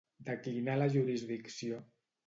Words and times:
Declinar 0.29 0.79
la 0.79 0.89
jurisdicció. 0.95 1.83